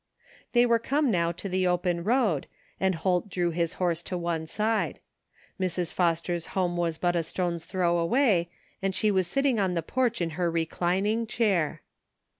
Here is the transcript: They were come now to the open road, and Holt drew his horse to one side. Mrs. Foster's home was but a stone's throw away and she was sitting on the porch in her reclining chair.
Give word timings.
They 0.53 0.65
were 0.65 0.79
come 0.79 1.11
now 1.11 1.31
to 1.33 1.47
the 1.47 1.67
open 1.67 2.03
road, 2.03 2.47
and 2.79 2.95
Holt 2.95 3.29
drew 3.29 3.51
his 3.51 3.73
horse 3.73 4.01
to 4.01 4.17
one 4.17 4.47
side. 4.47 4.99
Mrs. 5.59 5.93
Foster's 5.93 6.47
home 6.57 6.75
was 6.75 6.97
but 6.97 7.15
a 7.15 7.21
stone's 7.21 7.65
throw 7.65 7.99
away 7.99 8.49
and 8.81 8.95
she 8.95 9.11
was 9.11 9.27
sitting 9.27 9.59
on 9.59 9.75
the 9.75 9.83
porch 9.83 10.19
in 10.19 10.31
her 10.31 10.49
reclining 10.49 11.27
chair. 11.27 11.83